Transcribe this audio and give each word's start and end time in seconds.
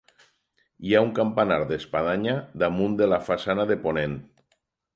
Hi 0.87 0.95
ha 0.95 1.01
un 1.07 1.11
campanar 1.19 1.59
d'espadanya 1.73 2.35
damunt 2.65 2.99
de 3.03 3.11
la 3.13 3.23
façana 3.29 3.69
de 3.73 3.81
ponent. 3.87 4.21